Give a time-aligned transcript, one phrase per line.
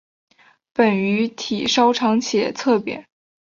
[0.73, 3.07] 本鱼体稍长且侧扁。